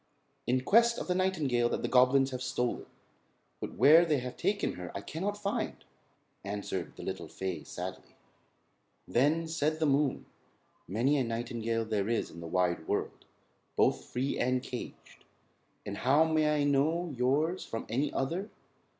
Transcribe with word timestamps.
"In 0.47 0.61
quest 0.63 0.97
of 0.97 1.05
the 1.07 1.13
nightingale 1.13 1.69
that 1.69 1.83
the 1.83 1.87
goblins 1.87 2.31
have 2.31 2.41
stolen; 2.41 2.87
but 3.59 3.75
where 3.75 4.03
they 4.03 4.17
have 4.17 4.35
taken 4.35 4.73
her 4.73 4.91
I 4.95 5.01
cannot 5.01 5.37
find," 5.39 5.75
answered 6.43 6.95
the 6.95 7.03
little 7.03 7.27
fay 7.27 7.63
sadly. 7.63 8.15
Then 9.07 9.47
said 9.47 9.79
the 9.79 9.85
moon: 9.85 10.25
"Many 10.87 11.17
a 11.17 11.23
nightingale 11.23 11.85
there 11.85 12.09
is 12.09 12.31
in 12.31 12.39
the 12.39 12.47
wide 12.47 12.87
world, 12.87 13.25
both 13.75 14.05
free 14.05 14.39
and 14.39 14.63
caged, 14.63 15.23
and 15.85 15.97
how 15.99 16.23
may 16.23 16.51
I 16.61 16.63
know 16.63 17.13
yours 17.15 17.63
from 17.63 17.85
any 17.87 18.11
other? 18.11 18.49